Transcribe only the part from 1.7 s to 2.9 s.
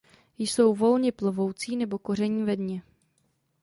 nebo koření ve dně.